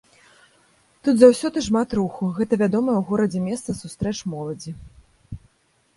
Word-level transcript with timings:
Тут 1.07 1.15
заўсёды 1.23 1.57
шмат 1.67 1.89
руху, 1.99 2.31
гэта 2.39 2.53
вядомае 2.63 2.95
ў 2.97 3.03
горадзе 3.11 3.39
месца 3.49 3.69
сустрэч 3.85 4.17
моладзі. 4.37 4.71